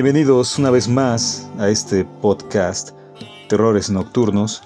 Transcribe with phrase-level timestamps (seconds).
[0.00, 2.90] Bienvenidos una vez más a este podcast
[3.48, 4.62] Terrores Nocturnos.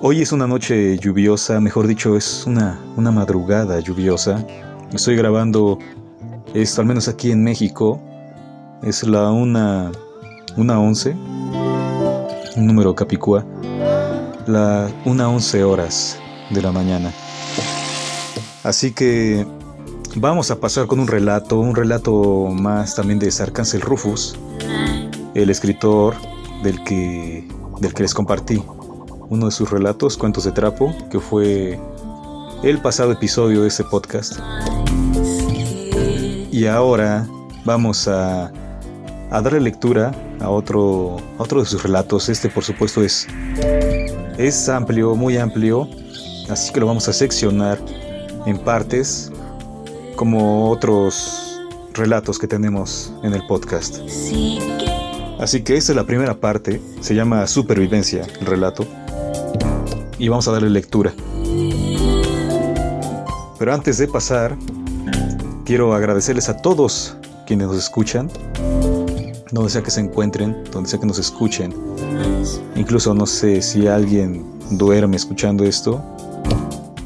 [0.00, 4.42] Hoy es una noche lluviosa, mejor dicho, es una, una madrugada lluviosa.
[4.94, 5.78] Estoy grabando
[6.54, 8.00] esto, al menos aquí en México.
[8.82, 9.92] Es la una,
[10.56, 11.14] una once,
[12.56, 13.44] un número capicúa,
[14.46, 16.18] la una once horas
[16.48, 17.12] de la mañana.
[18.64, 19.46] Así que
[20.16, 24.36] Vamos a pasar con un relato, un relato más también de Sarcáncel Rufus,
[25.34, 26.14] el escritor
[26.62, 27.46] del que,
[27.80, 28.62] del que les compartí
[29.28, 31.78] uno de sus relatos, Cuentos de Trapo, que fue
[32.62, 34.38] el pasado episodio de este podcast.
[36.50, 37.28] Y ahora
[37.64, 38.50] vamos a,
[39.30, 42.28] a darle lectura a otro, a otro de sus relatos.
[42.28, 43.28] Este, por supuesto, es,
[44.38, 45.88] es amplio, muy amplio,
[46.48, 47.78] así que lo vamos a seccionar
[48.46, 49.30] en partes
[50.18, 51.60] como otros
[51.92, 54.00] relatos que tenemos en el podcast.
[55.38, 58.84] Así que esta es la primera parte, se llama Supervivencia, el relato,
[60.18, 61.14] y vamos a darle lectura.
[63.60, 64.56] Pero antes de pasar,
[65.64, 68.28] quiero agradecerles a todos quienes nos escuchan,
[69.52, 71.72] donde sea que se encuentren, donde sea que nos escuchen.
[72.74, 76.02] Incluso no sé si alguien duerme escuchando esto,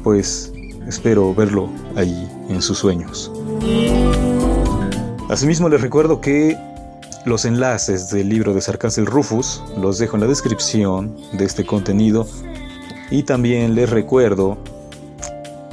[0.03, 0.52] pues
[0.93, 3.31] espero verlo ahí en sus sueños.
[5.27, 6.55] Asimismo les recuerdo que
[7.25, 12.27] los enlaces del libro de Sarcáncel Rufus los dejo en la descripción de este contenido
[13.09, 14.59] y también les recuerdo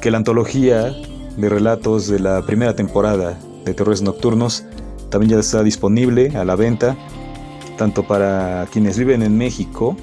[0.01, 0.95] que la antología
[1.37, 4.65] de relatos de la primera temporada de Terrores Nocturnos
[5.11, 6.97] también ya está disponible a la venta,
[7.77, 9.97] tanto para quienes viven en México,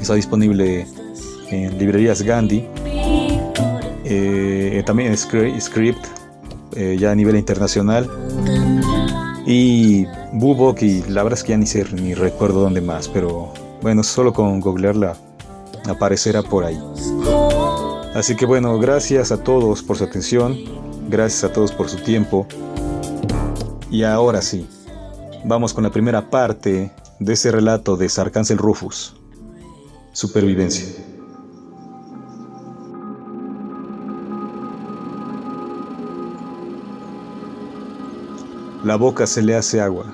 [0.00, 0.86] está disponible
[1.50, 2.68] en librerías Gandhi
[4.12, 6.04] eh, también Script,
[6.76, 8.10] eh, ya a nivel internacional.
[9.46, 13.52] Y Bubok, y la verdad es que ya ni sé ni recuerdo dónde más, pero
[13.82, 15.16] bueno, solo con googlearla
[15.88, 16.78] aparecerá por ahí.
[18.14, 20.58] Así que bueno, gracias a todos por su atención,
[21.08, 22.46] gracias a todos por su tiempo.
[23.90, 24.68] Y ahora sí,
[25.44, 29.14] vamos con la primera parte de ese relato de Sarcáncel Rufus,
[30.12, 31.09] Supervivencia.
[38.90, 40.04] La boca se le hace agua.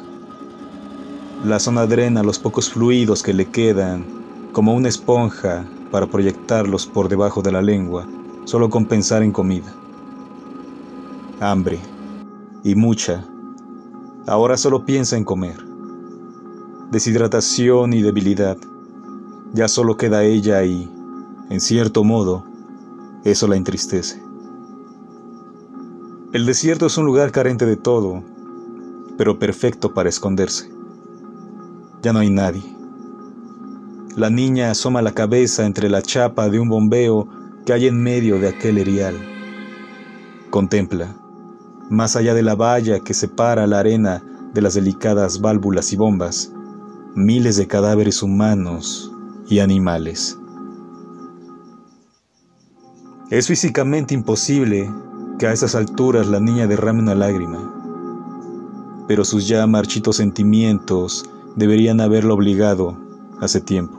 [1.47, 4.05] La zona drena los pocos fluidos que le quedan,
[4.53, 8.07] como una esponja para proyectarlos por debajo de la lengua,
[8.45, 9.73] solo con pensar en comida.
[11.41, 11.81] Hambre,
[12.65, 13.25] y mucha.
[14.27, 15.57] Ahora solo piensa en comer.
[16.91, 18.59] Deshidratación y debilidad.
[19.55, 20.87] Ya solo queda ella y,
[21.49, 22.45] en cierto modo,
[23.25, 24.23] eso la entristece.
[26.35, 28.23] El desierto es un lugar carente de todo,
[29.17, 30.71] pero perfecto para esconderse.
[32.03, 32.63] Ya no hay nadie.
[34.17, 37.29] La niña asoma la cabeza entre la chapa de un bombeo
[37.65, 39.15] que hay en medio de aquel erial.
[40.51, 41.15] Contempla,
[41.91, 44.23] más allá de la valla que separa la arena
[44.55, 46.53] de las delicadas válvulas y bombas,
[47.15, 49.13] miles de cadáveres humanos
[49.49, 50.39] y animales.
[53.31, 54.91] Es físicamente imposible
[55.39, 57.76] que a esas alturas la niña derrame una lágrima
[59.07, 62.97] pero sus ya marchitos sentimientos deberían haberlo obligado
[63.41, 63.99] hace tiempo.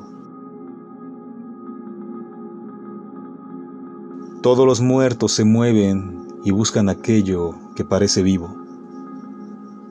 [4.41, 8.56] Todos los muertos se mueven y buscan aquello que parece vivo.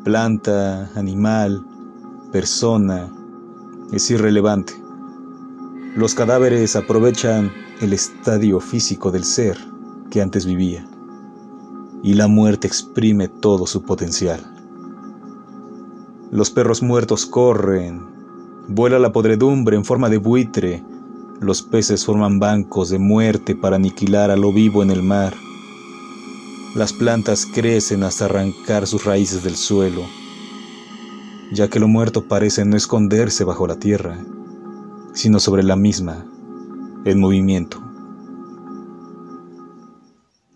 [0.04, 1.64] Planta, animal,
[2.32, 3.12] persona,
[3.92, 4.72] es irrelevante.
[5.96, 9.58] Los cadáveres aprovechan el estadio físico del ser
[10.10, 10.86] que antes vivía,
[12.02, 14.55] y la muerte exprime todo su potencial.
[16.32, 18.02] Los perros muertos corren,
[18.66, 20.82] vuela la podredumbre en forma de buitre,
[21.40, 25.34] los peces forman bancos de muerte para aniquilar a lo vivo en el mar.
[26.74, 30.02] Las plantas crecen hasta arrancar sus raíces del suelo,
[31.52, 34.18] ya que lo muerto parece no esconderse bajo la tierra,
[35.12, 36.26] sino sobre la misma,
[37.04, 37.80] en movimiento.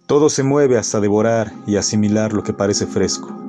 [0.06, 3.40] Todo se mueve hasta devorar y asimilar lo que parece fresco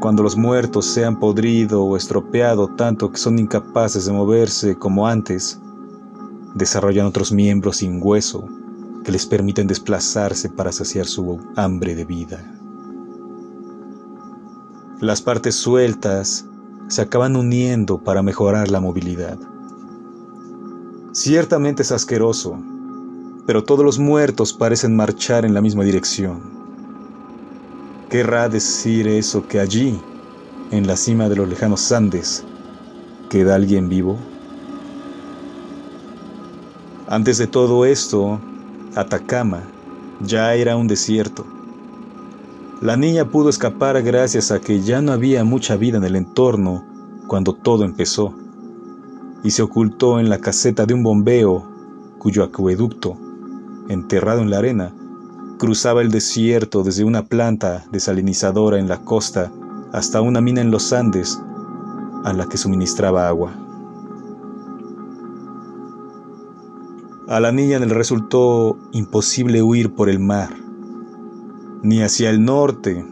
[0.00, 5.06] cuando los muertos se han podrido o estropeado tanto que son incapaces de moverse como
[5.06, 5.60] antes,
[6.54, 8.44] desarrollan otros miembros sin hueso
[9.04, 12.54] que les permiten desplazarse para saciar su hambre de vida.
[15.00, 16.44] Las partes sueltas
[16.88, 19.38] se acaban uniendo para mejorar la movilidad.
[21.12, 22.58] Ciertamente es asqueroso,
[23.46, 26.57] pero todos los muertos parecen marchar en la misma dirección.
[28.08, 30.00] Querrá decir eso que allí,
[30.70, 32.44] en la cima de los lejanos Andes,
[33.28, 34.16] queda alguien vivo?
[37.06, 38.40] Antes de todo esto,
[38.94, 39.62] Atacama
[40.20, 41.46] ya era un desierto.
[42.80, 46.84] La niña pudo escapar gracias a que ya no había mucha vida en el entorno
[47.26, 48.34] cuando todo empezó,
[49.44, 51.68] y se ocultó en la caseta de un bombeo
[52.18, 53.16] cuyo acueducto,
[53.88, 54.94] enterrado en la arena,
[55.58, 59.52] cruzaba el desierto desde una planta desalinizadora en la costa
[59.92, 61.40] hasta una mina en los Andes
[62.24, 63.52] a la que suministraba agua.
[67.28, 70.48] A la niña le resultó imposible huir por el mar,
[71.82, 73.04] ni hacia el norte.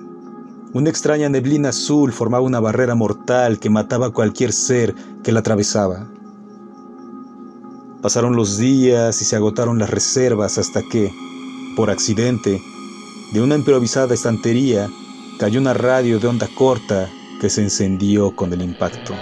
[0.72, 5.40] Una extraña neblina azul formaba una barrera mortal que mataba a cualquier ser que la
[5.40, 6.06] atravesaba.
[8.00, 11.12] Pasaron los días y se agotaron las reservas hasta que,
[11.76, 12.60] por accidente,
[13.32, 14.88] de una improvisada estantería
[15.38, 19.14] cayó una radio de onda corta que se encendió con el impacto.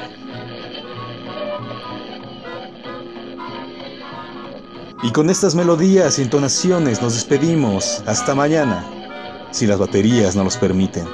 [5.02, 8.02] Y con estas melodías y entonaciones nos despedimos.
[8.06, 8.88] Hasta mañana,
[9.50, 11.04] si las baterías no los permiten.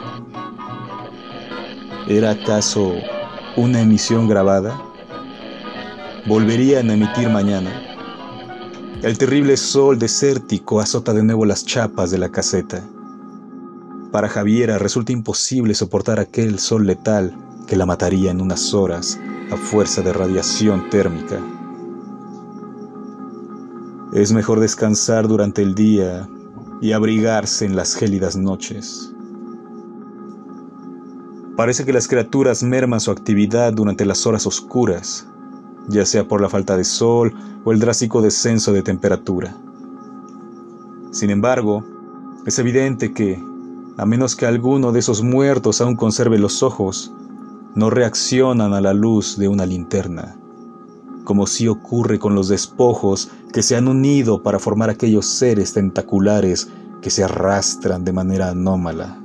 [2.07, 2.93] ¿Era acaso
[3.57, 4.81] una emisión grabada?
[6.27, 7.90] ¿Volverían a emitir mañana?
[9.02, 12.87] El terrible sol desértico azota de nuevo las chapas de la caseta.
[14.12, 17.35] Para Javiera resulta imposible soportar aquel sol letal
[17.67, 19.19] que la mataría en unas horas
[19.50, 21.41] a fuerza de radiación térmica.
[24.12, 26.29] Es mejor descansar durante el día
[26.82, 29.14] y abrigarse en las gélidas noches.
[31.56, 35.26] Parece que las criaturas merman su actividad durante las horas oscuras,
[35.88, 37.35] ya sea por la falta de sol
[37.65, 39.56] o el drástico descenso de temperatura.
[41.11, 41.85] Sin embargo,
[42.47, 43.43] es evidente que,
[43.97, 47.12] a menos que alguno de esos muertos aún conserve los ojos,
[47.75, 50.37] no reaccionan a la luz de una linterna,
[51.25, 56.69] como si ocurre con los despojos que se han unido para formar aquellos seres tentaculares
[57.03, 59.21] que se arrastran de manera anómala.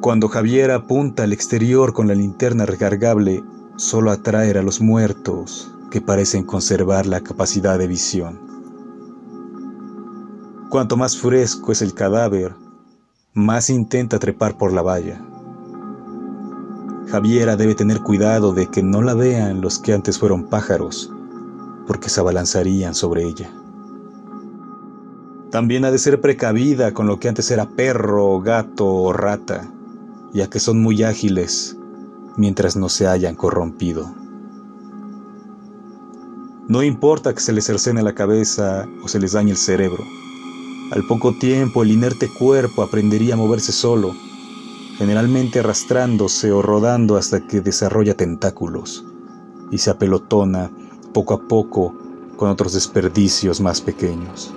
[0.00, 3.44] Cuando Javier apunta al exterior con la linterna recargable,
[3.76, 8.40] solo atrae a los muertos que parecen conservar la capacidad de visión.
[10.70, 12.54] Cuanto más fresco es el cadáver,
[13.34, 15.20] más intenta trepar por la valla.
[17.08, 21.12] Javiera debe tener cuidado de que no la vean los que antes fueron pájaros,
[21.86, 23.52] porque se abalanzarían sobre ella.
[25.50, 29.70] También ha de ser precavida con lo que antes era perro, gato o rata
[30.32, 31.76] ya que son muy ágiles
[32.36, 34.14] mientras no se hayan corrompido.
[36.68, 40.04] No importa que se les cercene la cabeza o se les dañe el cerebro.
[40.92, 44.14] Al poco tiempo el inerte cuerpo aprendería a moverse solo,
[44.96, 49.04] generalmente arrastrándose o rodando hasta que desarrolla tentáculos
[49.70, 50.70] y se apelotona
[51.12, 51.94] poco a poco
[52.36, 54.52] con otros desperdicios más pequeños.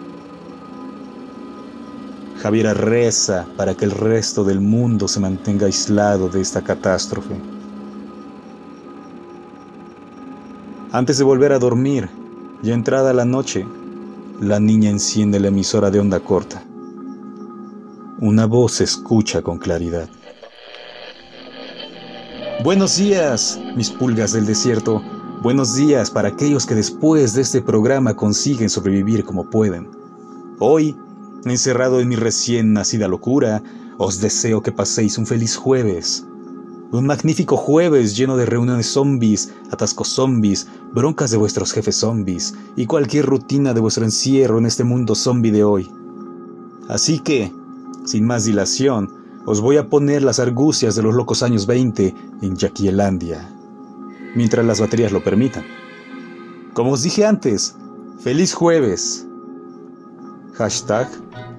[2.43, 7.39] Javiera reza para que el resto del mundo se mantenga aislado de esta catástrofe.
[10.91, 12.09] Antes de volver a dormir,
[12.61, 13.65] ya entrada la noche,
[14.41, 16.61] la niña enciende la emisora de onda corta.
[18.19, 20.09] Una voz se escucha con claridad.
[22.61, 25.01] Buenos días, mis pulgas del desierto.
[25.41, 29.89] Buenos días para aquellos que después de este programa consiguen sobrevivir como pueden.
[30.59, 30.93] Hoy
[31.45, 33.61] Encerrado en mi recién nacida locura,
[33.97, 36.25] os deseo que paséis un feliz jueves.
[36.91, 42.85] Un magnífico jueves lleno de reuniones zombies, atascos zombies, broncas de vuestros jefes zombies y
[42.85, 45.91] cualquier rutina de vuestro encierro en este mundo zombie de hoy.
[46.87, 47.51] Así que,
[48.05, 49.11] sin más dilación,
[49.45, 53.49] os voy a poner las argucias de los locos años 20 en Yaquielandia,
[54.35, 55.65] mientras las baterías lo permitan.
[56.73, 57.75] Como os dije antes,
[58.19, 59.27] feliz jueves.
[60.55, 61.07] Hashtag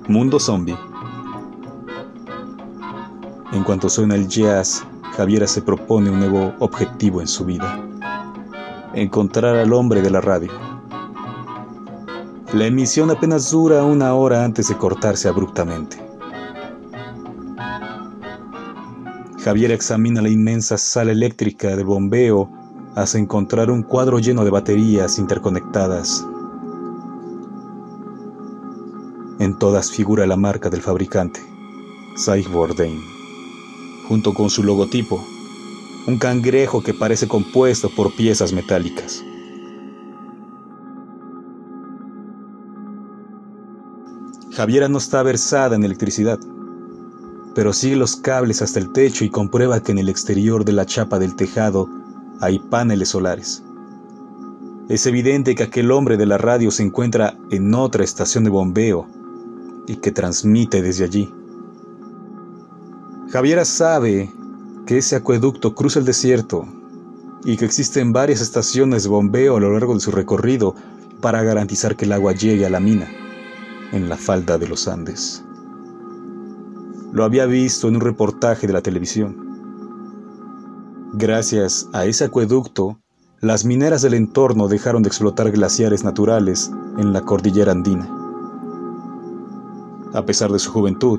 [0.06, 0.78] Mundo Zombie.
[3.52, 4.84] En cuanto suena el jazz,
[5.16, 7.84] Javiera se propone un nuevo objetivo en su vida.
[8.94, 10.52] Encontrar al hombre de la radio.
[12.52, 15.96] La emisión apenas dura una hora antes de cortarse abruptamente.
[19.42, 22.48] Javier examina la inmensa sala eléctrica de bombeo
[22.94, 26.24] hasta encontrar un cuadro lleno de baterías interconectadas
[29.44, 31.40] en todas figura la marca del fabricante,
[32.50, 33.00] Bourdain,
[34.08, 35.22] junto con su logotipo,
[36.06, 39.22] un cangrejo que parece compuesto por piezas metálicas.
[44.52, 46.38] Javiera no está versada en electricidad,
[47.54, 50.86] pero sigue los cables hasta el techo y comprueba que en el exterior de la
[50.86, 51.88] chapa del tejado
[52.40, 53.62] hay paneles solares.
[54.88, 59.23] Es evidente que aquel hombre de la radio se encuentra en otra estación de bombeo
[59.86, 61.32] y que transmite desde allí.
[63.30, 64.30] Javiera sabe
[64.86, 66.66] que ese acueducto cruza el desierto
[67.44, 70.74] y que existen varias estaciones de bombeo a lo largo de su recorrido
[71.20, 73.10] para garantizar que el agua llegue a la mina
[73.92, 75.44] en la falda de los Andes.
[77.12, 79.36] Lo había visto en un reportaje de la televisión.
[81.12, 82.98] Gracias a ese acueducto,
[83.40, 88.23] las mineras del entorno dejaron de explotar glaciares naturales en la cordillera andina.
[90.14, 91.18] A pesar de su juventud,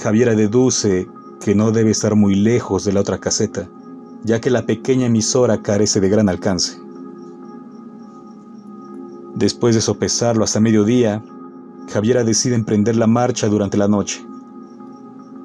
[0.00, 1.08] Javiera deduce
[1.40, 3.68] que no debe estar muy lejos de la otra caseta,
[4.22, 6.80] ya que la pequeña emisora carece de gran alcance.
[9.34, 11.20] Después de sopesarlo hasta mediodía,
[11.92, 14.24] Javiera decide emprender la marcha durante la noche,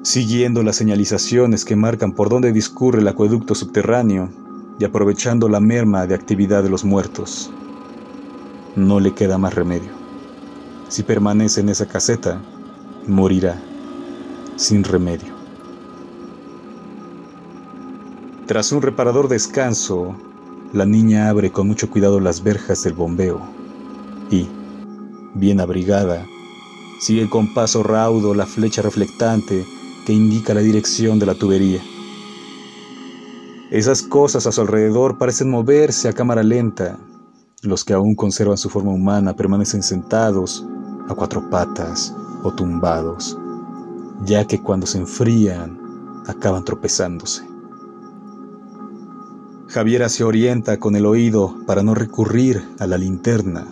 [0.02, 4.30] siguiendo las señalizaciones que marcan por dónde discurre el acueducto subterráneo
[4.78, 7.50] y aprovechando la merma de actividad de los muertos.
[8.76, 9.90] No le queda más remedio.
[10.86, 12.40] Si permanece en esa caseta,
[13.08, 13.60] morirá
[14.56, 15.34] sin remedio.
[18.46, 20.14] Tras un reparador descanso,
[20.72, 23.40] la niña abre con mucho cuidado las verjas del bombeo
[24.30, 24.48] y,
[25.34, 26.26] bien abrigada,
[27.00, 29.66] sigue con paso raudo la flecha reflectante
[30.06, 31.80] que indica la dirección de la tubería.
[33.70, 36.98] Esas cosas a su alrededor parecen moverse a cámara lenta.
[37.60, 40.64] Los que aún conservan su forma humana permanecen sentados,
[41.08, 43.38] a cuatro patas o tumbados,
[44.24, 45.78] ya que cuando se enfrían
[46.26, 47.48] acaban tropezándose.
[49.68, 53.66] Javiera se orienta con el oído para no recurrir a la linterna,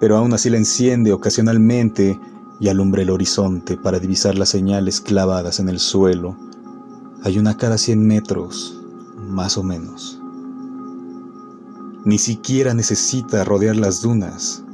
[0.00, 2.18] pero aún así la enciende ocasionalmente
[2.60, 6.36] y alumbra el horizonte para divisar las señales clavadas en el suelo.
[7.22, 8.80] Hay una cada 100 metros
[9.16, 10.20] más o menos.
[12.04, 14.64] Ni siquiera necesita rodear las dunas,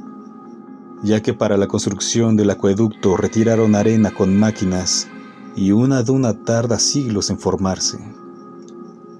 [1.03, 5.07] ya que para la construcción del acueducto retiraron arena con máquinas
[5.55, 7.99] y una duna tarda siglos en formarse,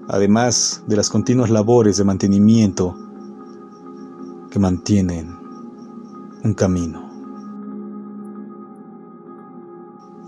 [0.07, 2.97] además de las continuas labores de mantenimiento
[4.49, 5.37] que mantienen
[6.43, 7.09] un camino.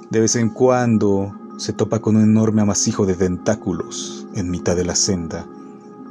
[0.10, 4.86] De vez en cuando se topa con un enorme amasijo de tentáculos en mitad de
[4.86, 5.48] la senda.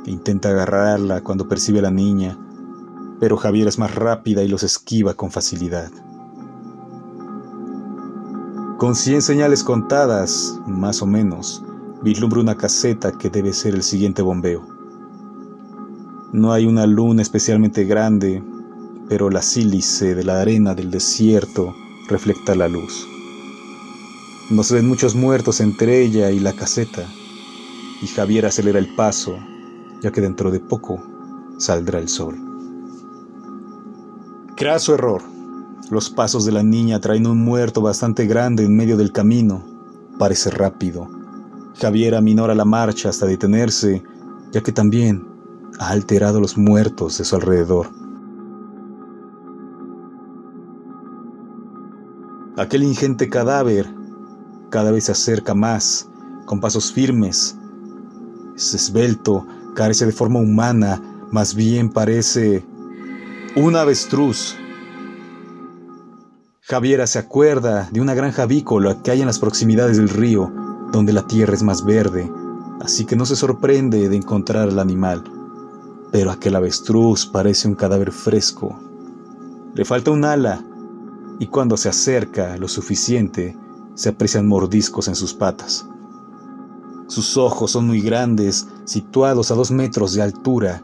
[0.04, 2.36] Intenta agarrarla cuando percibe a la niña,
[3.20, 5.90] pero Javier es más rápida y los esquiva con facilidad.
[8.78, 11.62] Con cien señales contadas, más o menos,
[12.02, 14.66] vislumbra una caseta que debe ser el siguiente bombeo.
[16.32, 18.42] No hay una luna especialmente grande,
[19.08, 21.74] pero la sílice de la arena del desierto
[22.08, 23.08] refleja la luz.
[24.50, 27.04] No se ven muchos muertos entre ella y la caseta,
[28.02, 29.38] y Javier acelera el paso,
[30.02, 31.02] ya que dentro de poco
[31.58, 32.45] saldrá el sol.
[34.56, 35.20] Craso error.
[35.90, 39.62] Los pasos de la niña traen un muerto bastante grande en medio del camino.
[40.18, 41.10] Parece rápido.
[41.78, 44.02] Javier aminora la marcha hasta detenerse,
[44.52, 45.28] ya que también
[45.78, 47.90] ha alterado los muertos de su alrededor.
[52.56, 53.86] Aquel ingente cadáver
[54.70, 56.08] cada vez se acerca más,
[56.46, 57.58] con pasos firmes.
[58.56, 62.64] Es esbelto, carece de forma humana, más bien parece
[63.56, 64.54] un avestruz.
[66.60, 70.52] Javiera se acuerda de una granja avícola que hay en las proximidades del río,
[70.92, 72.30] donde la tierra es más verde,
[72.82, 75.24] así que no se sorprende de encontrar al animal.
[76.12, 78.78] Pero aquel avestruz parece un cadáver fresco.
[79.74, 80.62] Le falta un ala,
[81.38, 83.56] y cuando se acerca lo suficiente,
[83.94, 85.88] se aprecian mordiscos en sus patas.
[87.06, 90.82] Sus ojos son muy grandes, situados a dos metros de altura,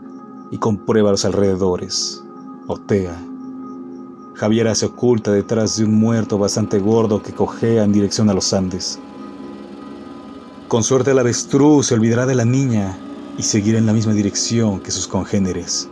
[0.51, 2.25] y comprueba los alrededores.
[2.73, 3.23] Otea.
[4.35, 8.55] Javiera se oculta detrás de un muerto bastante gordo que cojea en dirección a los
[8.55, 8.99] Andes.
[10.69, 12.99] Con suerte el avestruz se olvidará de la niña
[13.37, 15.91] y seguirá en la misma dirección que sus congéneres.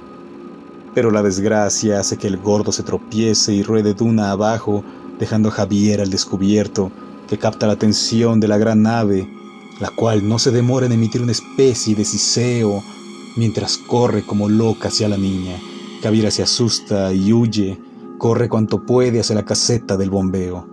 [0.95, 4.83] Pero la desgracia hace que el gordo se tropiece y ruede duna abajo,
[5.19, 6.91] dejando a Javier al descubierto
[7.29, 9.29] que capta la atención de la gran nave,
[9.81, 12.83] la cual no se demora en emitir una especie de siseo
[13.37, 15.61] mientras corre como loca hacia la niña.
[16.03, 17.79] Javiera se asusta y huye,
[18.17, 20.67] corre cuanto puede hacia la caseta del bombeo.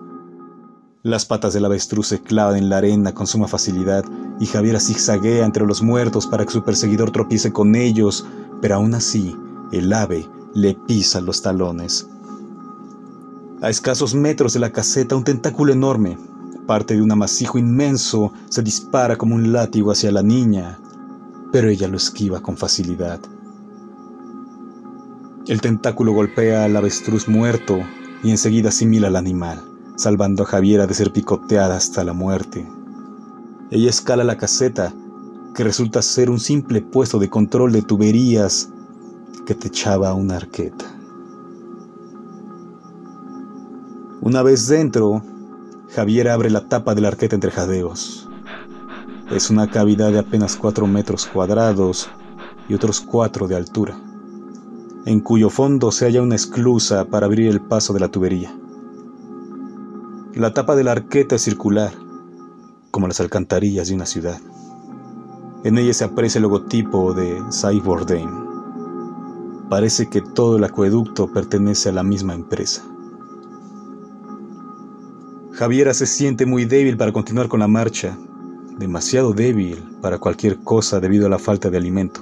[1.04, 4.06] Las patas del avestruz se clavan en la arena con suma facilidad
[4.40, 8.26] y Javiera zigzaguea entre los muertos para que su perseguidor tropiece con ellos,
[8.62, 9.36] pero aún así
[9.74, 12.08] el ave le pisa los talones.
[13.62, 16.18] A escasos metros de la caseta, un tentáculo enorme,
[16.68, 20.80] parte de un amasijo inmenso, se dispara como un látigo hacia la niña,
[21.52, 23.20] pero ella lo esquiva con facilidad.
[25.48, 27.80] El tentáculo golpea al avestruz muerto
[28.22, 29.64] y enseguida asimila al animal,
[29.96, 32.68] salvando a Javiera de ser picoteada hasta la muerte.
[33.72, 34.94] Ella escala la caseta,
[35.56, 38.70] que resulta ser un simple puesto de control de tuberías
[39.46, 40.84] que techaba una arqueta.
[44.20, 45.24] Una vez dentro,
[45.96, 48.28] Javier abre la tapa de la arqueta entre jadeos.
[49.32, 52.10] Es una cavidad de apenas 4 metros cuadrados
[52.68, 53.98] y otros 4 de altura,
[55.08, 58.54] en cuyo fondo se halla una esclusa para abrir el paso de la tubería.
[60.34, 61.94] La tapa de la arqueta es circular,
[62.92, 64.42] como las alcantarillas de una ciudad.
[65.64, 68.06] En ella se aprecia el logotipo de Cyborg
[69.70, 72.84] Parece que todo el acueducto pertenece a la misma empresa.
[75.54, 78.18] Javiera se siente muy débil para continuar con la marcha,
[78.78, 82.20] demasiado débil para cualquier cosa debido a la falta de alimento.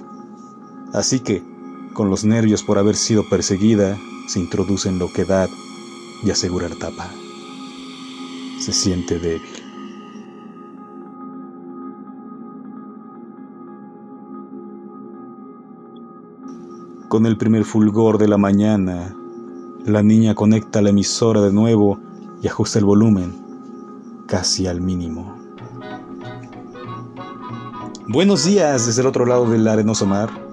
[0.94, 1.55] Así que,
[1.96, 3.98] con los nervios por haber sido perseguida,
[4.28, 5.50] se introduce en loquedad
[6.24, 7.10] y asegura la tapa.
[8.60, 9.50] Se siente débil.
[17.08, 19.16] Con el primer fulgor de la mañana,
[19.86, 21.98] la niña conecta la emisora de nuevo
[22.44, 23.34] y ajusta el volumen
[24.28, 25.38] casi al mínimo.
[28.08, 30.45] Buenos días desde el otro lado del arenoso mar.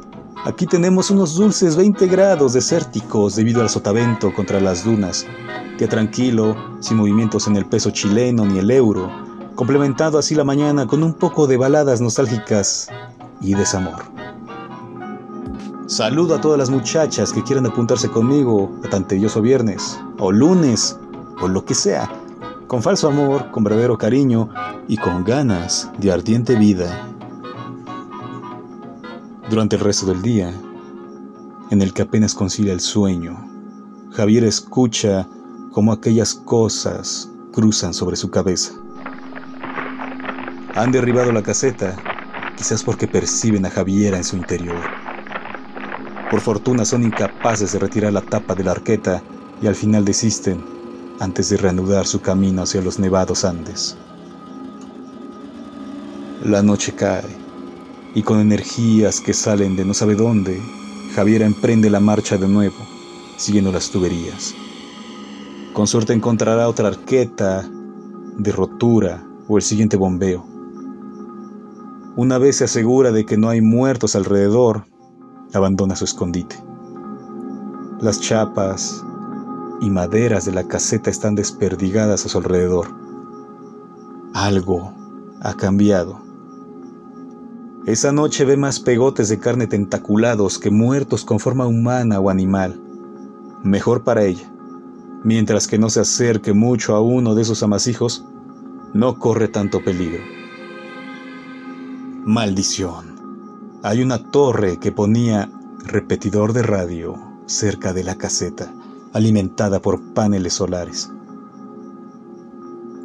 [0.44, 5.25] Aquí tenemos unos dulces 20 grados desérticos debido al sotavento contra las dunas.
[5.78, 9.09] Día tranquilo, sin movimientos en el peso chileno ni el euro,
[9.55, 12.88] complementado así la mañana con un poco de baladas nostálgicas
[13.40, 14.02] y desamor.
[15.87, 20.98] Saludo a todas las muchachas que quieran apuntarse conmigo a tan tedioso viernes o lunes
[21.40, 22.11] o lo que sea,
[22.66, 24.48] con falso amor, con verdadero cariño
[24.88, 27.12] y con ganas de ardiente vida.
[29.50, 30.52] Durante el resto del día,
[31.70, 33.48] en el que apenas concilia el sueño,
[34.12, 35.28] Javier escucha
[35.72, 38.72] cómo aquellas cosas cruzan sobre su cabeza.
[40.74, 41.96] Han derribado la caseta,
[42.57, 44.81] quizás porque perciben a Javiera en su interior.
[46.31, 49.22] Por fortuna son incapaces de retirar la tapa de la arqueta
[49.61, 50.64] y al final desisten
[51.20, 53.96] antes de reanudar su camino hacia los nevados Andes.
[56.44, 57.41] La noche cae
[58.14, 60.61] y con energías que salen de no sabe dónde,
[61.14, 62.77] Javiera emprende la marcha de nuevo,
[63.37, 64.55] siguiendo las tuberías.
[65.72, 67.68] Con suerte encontrará otra arqueta
[68.38, 70.44] de rotura o el siguiente bombeo.
[72.16, 74.87] Una vez se asegura de que no hay muertos alrededor,
[75.55, 76.57] abandona su escondite.
[78.01, 79.03] Las chapas,
[79.83, 82.87] y maderas de la caseta están desperdigadas a su alrededor.
[84.33, 84.94] Algo
[85.40, 86.20] ha cambiado.
[87.85, 92.81] Esa noche ve más pegotes de carne tentaculados que muertos con forma humana o animal.
[93.64, 94.49] Mejor para ella.
[95.25, 98.25] Mientras que no se acerque mucho a uno de esos amasijos,
[98.95, 100.23] no corre tanto peligro.
[102.25, 103.81] Maldición.
[103.83, 105.51] Hay una torre que ponía
[105.85, 107.16] repetidor de radio
[107.47, 108.73] cerca de la caseta
[109.12, 111.11] alimentada por paneles solares.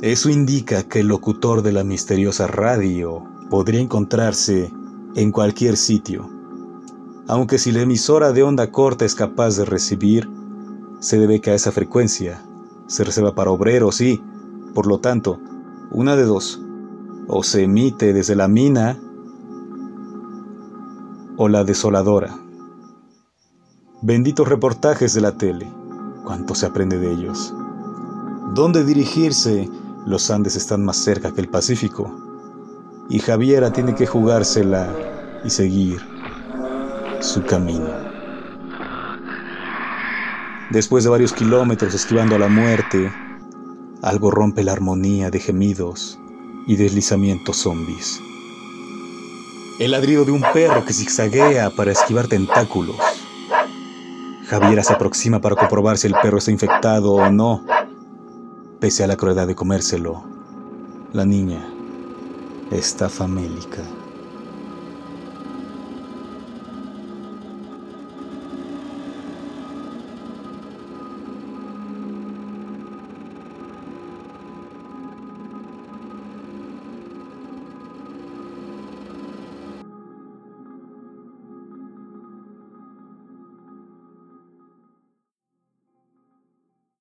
[0.03, 4.71] Eso indica que el locutor de la misteriosa radio podría encontrarse
[5.15, 6.29] en cualquier sitio,
[7.27, 10.29] aunque si la emisora de onda corta es capaz de recibir,
[10.99, 12.41] se debe que a esa frecuencia
[12.87, 14.21] se reserva para obreros y,
[14.73, 15.39] por lo tanto,
[15.91, 16.61] una de dos,
[17.27, 18.97] o se emite desde la mina
[21.35, 22.37] o la desoladora.
[24.01, 25.67] Benditos reportajes de la tele
[26.27, 27.53] cuánto se aprende de ellos.
[28.53, 29.69] ¿Dónde dirigirse?
[30.05, 32.26] Los Andes están más cerca que el Pacífico.
[33.09, 34.87] Y Javiera tiene que jugársela
[35.43, 36.01] y seguir
[37.21, 37.89] su camino.
[40.69, 43.11] Después de varios kilómetros esquivando a la muerte,
[44.01, 46.19] algo rompe la armonía de gemidos
[46.67, 48.19] y deslizamientos zombies.
[49.79, 52.97] El ladrido de un perro que zigzaguea para esquivar tentáculos
[54.47, 57.65] Javiera se aproxima para comprobar si el perro está infectado o no.
[58.79, 60.23] Pese a la crueldad de comérselo,
[61.11, 61.76] la niña
[62.71, 63.83] está famélica.